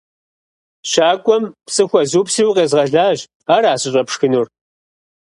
-Щакӏуэм 0.91 1.43
пцӏы 1.65 1.83
хуэзупсри, 1.89 2.43
укъезгъэлащ. 2.49 3.19
Ара 3.55 3.71
сыщӏэпшхынур? 3.81 4.47